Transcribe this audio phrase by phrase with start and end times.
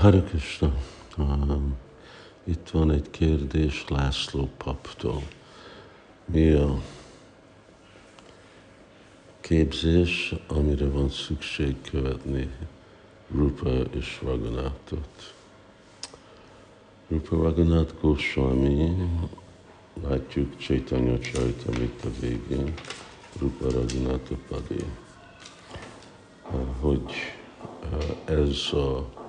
[0.00, 0.72] Hare Krishna.
[1.18, 1.76] Um,
[2.44, 5.22] itt van egy kérdés László paptól.
[6.24, 6.82] Mi a
[9.40, 12.50] képzés, amire van szükség követni
[13.34, 15.34] Rupa és Raghunathot?
[17.08, 19.08] Rupa Raghunath Goswami,
[20.08, 22.74] látjuk Chaitanya Charitamrita végén,
[23.38, 24.84] Rupa Raghunath Padé,
[26.80, 27.12] hogy
[27.92, 29.19] uh, ez a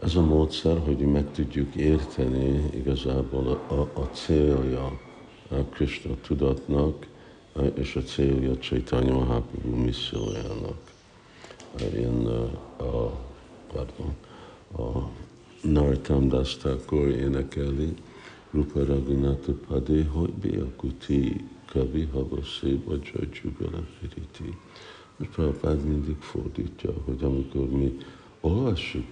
[0.00, 5.00] ez a módszer, hogy meg tudjuk érteni igazából a, a célja
[5.48, 7.06] a Krishna tudatnak,
[7.74, 10.92] és a célja Chaitanya Mahaprabhu missziójának.
[11.94, 12.26] Én
[12.76, 13.12] a,
[13.72, 14.14] pardon,
[14.76, 15.08] a
[15.62, 17.94] Nartam Das Thakur énekeli,
[18.50, 24.58] Rupa Raghunath Padé, hogy Biakuti Kavi Havasi Vajra Jugala Firiti.
[25.16, 27.96] És Prabhupád mindig fordítja, hogy amikor mi
[28.40, 29.06] olvassuk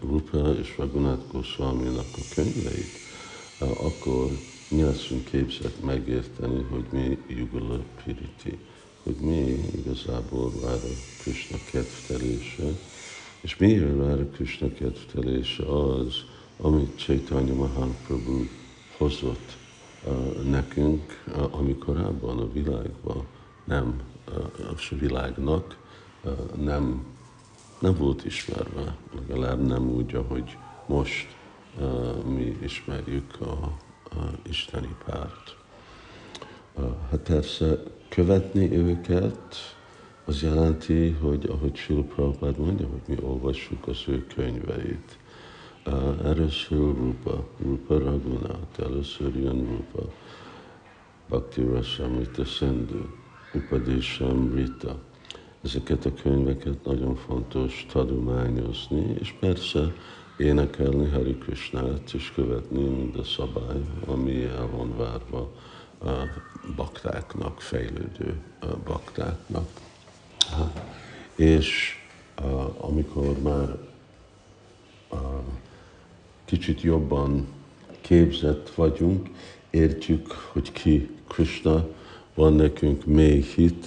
[0.00, 2.98] Rupa és Raghunath Goswami-nak a könyveit,
[3.58, 4.30] akkor
[4.68, 8.58] mi leszünk képzett megérteni, hogy mi Yugala Piriti,
[9.02, 12.64] hogy mi igazából vár a Krishna kedvtelése,
[13.40, 16.14] és miért vár a Krishna kedvtelése az,
[16.56, 18.44] amit Chaitanya Mahaprabhu
[18.96, 19.56] hozott
[20.04, 23.26] uh, nekünk, uh, ami korábban a világban
[23.64, 24.00] nem,
[24.58, 25.76] a világnak
[26.56, 27.15] nem
[27.86, 30.56] nem volt ismerve, legalább nem úgy, ahogy
[30.86, 31.36] most
[31.78, 33.52] uh, mi ismerjük a,
[34.04, 35.56] a isteni párt.
[36.74, 39.54] Uh, hát persze követni őket,
[40.24, 45.18] az jelenti, hogy ahogy Prabhupád mondja, hogy mi olvassuk az ő könyveit.
[45.86, 50.12] Uh, először Rupa, Rupa Raghunath, először jön Rupa,
[51.28, 53.04] Bhakti Rasamrita Sindhu,
[53.54, 54.98] Upadesham Rita,
[55.66, 59.92] ezeket a könyveket nagyon fontos tanulmányozni, és persze
[60.36, 65.52] énekelni Hari Krishnát és követni mind a szabály, ami el van várva
[66.00, 66.10] a
[66.76, 68.40] baktáknak, fejlődő
[68.84, 69.68] baktáknak.
[71.34, 71.94] És
[72.76, 73.78] amikor már
[76.44, 77.46] kicsit jobban
[78.00, 79.28] képzett vagyunk,
[79.70, 81.86] értjük, hogy ki Krishna,
[82.34, 83.86] van nekünk mély hit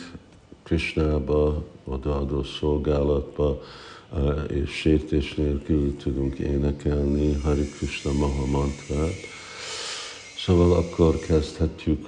[0.70, 3.62] Krishnába, odaadó szolgálatba,
[4.48, 9.16] és sértés nélkül tudunk énekelni Hari Krishna Maha mantrát.
[10.38, 12.08] Szóval akkor kezdhetjük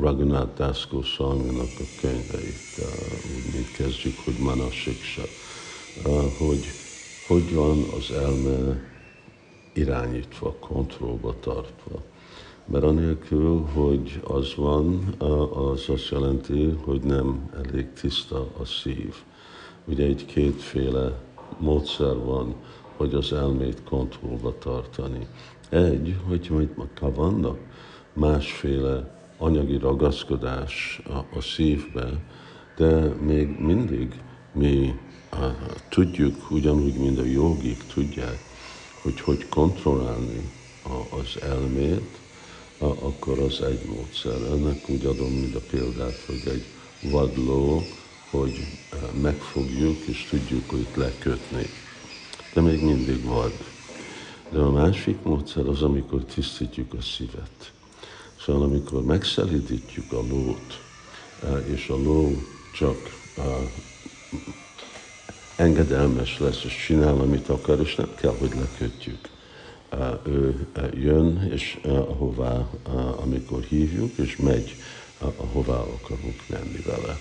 [0.00, 2.78] Raghunath Das Goswami-nak a könyveit,
[3.36, 5.22] úgy mint kezdjük, hogy Manasiksa,
[6.38, 6.64] hogy
[7.26, 8.80] hogy van az elme
[9.72, 12.02] irányítva, kontrollba tartva.
[12.66, 15.14] Mert anélkül, hogy az van,
[15.52, 19.14] az azt jelenti, hogy nem elég tiszta a szív.
[19.84, 21.22] Ugye egy kétféle
[21.58, 22.54] módszer van,
[22.96, 25.26] hogy az elmét kontrollba tartani.
[25.68, 27.58] Egy, hogy majd ha vannak
[28.12, 32.08] másféle anyagi ragaszkodás a, a szívbe,
[32.76, 34.20] de még mindig
[34.52, 34.94] mi
[35.30, 35.36] a,
[35.88, 38.38] tudjuk, ugyanúgy, mint a jogik tudják,
[39.02, 40.50] hogy hogy kontrollálni
[40.84, 42.22] a, az elmét,
[42.78, 44.42] akkor az egy módszer.
[44.52, 46.64] Ennek úgy adom, mint a példát, hogy egy
[47.10, 47.82] vadló,
[48.30, 51.66] hogy eh, megfogjuk és tudjuk őt lekötni.
[52.54, 53.52] De még mindig vad.
[54.50, 57.72] De a másik módszer az, amikor tisztítjuk a szívet.
[58.40, 60.80] Szóval amikor megszelidítjük a lót,
[61.42, 62.42] eh, és a ló
[62.74, 62.96] csak
[63.36, 63.44] eh,
[65.56, 69.32] engedelmes lesz, és csinál, amit akar, és nem kell, hogy lekötjük
[70.26, 72.68] ő jön, és ahová,
[73.22, 74.74] amikor hívjuk, és megy,
[75.18, 77.16] ahová akarunk menni vele.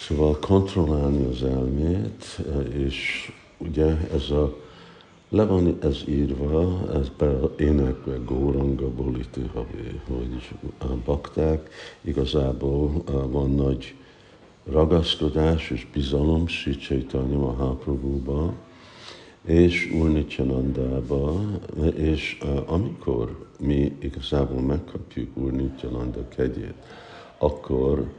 [0.00, 2.40] Szóval kontrollálni az elmét,
[2.72, 4.60] és ugye ez a
[5.28, 10.48] le van ez írva, ez be énekbe Góranga Boliti Havi, hogy
[11.04, 13.94] bakták igazából van nagy
[14.64, 18.54] ragaszkodás és bizalom Sri Chaitanya Mahaprabhu-ba,
[19.44, 21.40] és Urnityanandába,
[21.94, 26.74] és amikor mi igazából megkapjuk Urnityananda kegyét,
[27.38, 28.12] akkor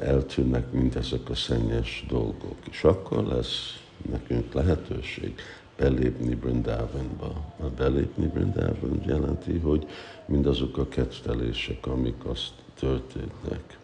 [0.00, 5.34] eltűnnek mindezek a szennyes dolgok, és akkor lesz nekünk lehetőség
[5.76, 7.54] belépni Brindavanba.
[7.60, 9.86] A belépni Brindavan jelenti, hogy
[10.26, 13.79] mindazok a kettelések, amik azt történnek.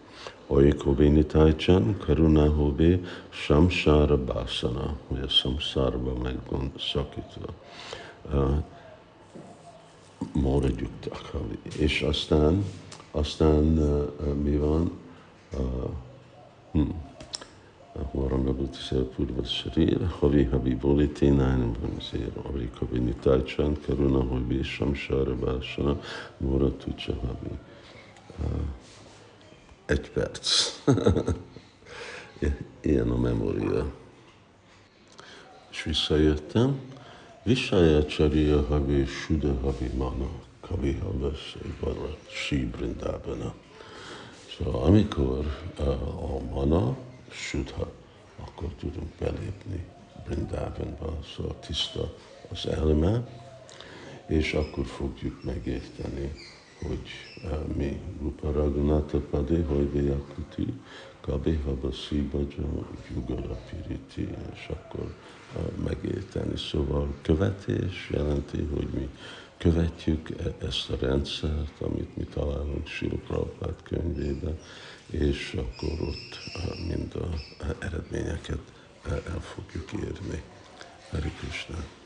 [0.46, 7.52] Oik hobe nitájcsán, karuná hobe, samsára bászana, hogy a samszárba meg van szakítva.
[8.32, 8.62] Uh,
[10.32, 11.32] Maradjuktak.
[11.78, 12.64] És aztán,
[13.10, 14.90] aztán uh, mi van?
[15.52, 15.90] Uh,
[16.72, 16.90] hm.
[18.10, 26.00] Horangabut Szélpurva Srir, Havi Habi Boliti, Nájnam Banzér, Ari Kabini Tájcsán, Karuna Habi, Samsára Básana,
[26.36, 27.58] Mora Tucsa Habi.
[28.38, 28.46] Uh,
[29.86, 30.72] egy perc.
[32.80, 33.92] Ilyen a memória.
[35.70, 36.80] És visszajöttem.
[37.42, 40.28] Visaya Csariya Havi Suda Havi Mana
[40.60, 43.54] Kavi Havas Vara Sí Brindabana.
[44.56, 45.66] Szóval amikor
[46.20, 46.96] a mana
[47.30, 47.92] Sudha,
[48.36, 49.84] akkor tudunk belépni
[50.24, 52.14] Brindavanba, szóval tiszta
[52.48, 53.28] az elme,
[54.26, 56.32] és akkor fogjuk megérteni,
[56.82, 57.08] hogy
[57.44, 60.72] uh, mi Rupa Raghunatha Padi, hogy Vyakuti,
[61.20, 65.14] Kabi Haba Szibaja, Jugara Piriti, és akkor
[65.56, 66.56] uh, megérteni.
[66.56, 69.08] Szóval követés jelenti, hogy mi
[69.56, 74.58] követjük e- ezt a rendszert, amit mi találunk Sila Prabhupád könyvében,
[75.10, 77.28] és akkor ott uh, mind a
[77.78, 78.60] eredményeket
[79.04, 80.42] el fogjuk érni.
[81.10, 81.86] Krishna.